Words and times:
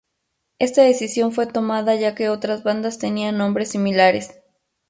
Esta 0.57 0.81
decisión 0.81 1.31
fue 1.31 1.45
tomada 1.45 1.93
ya 1.93 2.15
que 2.15 2.29
otras 2.29 2.63
bandas 2.63 2.97
tenían 2.97 3.37
nombres 3.37 3.69
similares. 3.69 4.31